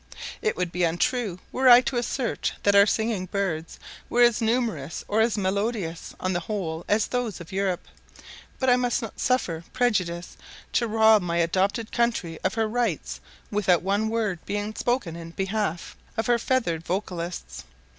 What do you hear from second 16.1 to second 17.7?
of her feathered vocalists.